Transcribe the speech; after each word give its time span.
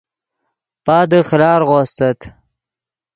پادے 0.85 1.19
خیلارغو 1.29 1.71
استت 1.83 2.19